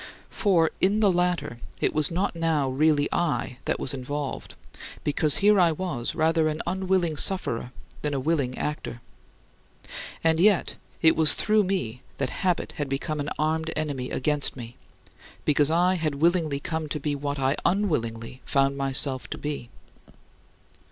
For 0.31 0.71
in 0.81 0.99
the 0.99 1.11
latter 1.11 1.59
it 1.79 1.93
was 1.93 2.09
not 2.09 2.35
now 2.35 2.67
really 2.67 3.07
I 3.13 3.59
that 3.65 3.79
was 3.79 3.93
involved, 3.93 4.55
because 5.03 5.37
here 5.45 5.59
I 5.59 5.71
was 5.71 6.15
rather 6.15 6.47
an 6.47 6.59
unwilling 6.65 7.17
sufferer 7.17 7.71
than 8.01 8.15
a 8.15 8.19
willing 8.19 8.57
actor. 8.57 8.99
And 10.23 10.39
yet 10.39 10.73
it 11.03 11.15
was 11.15 11.35
through 11.35 11.65
me 11.65 12.01
that 12.17 12.31
habit 12.41 12.71
had 12.77 12.89
become 12.89 13.19
an 13.19 13.29
armed 13.37 13.69
enemy 13.75 14.09
against 14.09 14.55
me, 14.55 14.75
because 15.45 15.69
I 15.69 15.93
had 15.93 16.15
willingly 16.15 16.59
come 16.59 16.89
to 16.89 16.99
be 16.99 17.13
what 17.13 17.37
I 17.37 17.55
unwillingly 17.63 18.41
found 18.43 18.75
myself 18.77 19.29
to 19.29 19.37
be. 19.37 19.69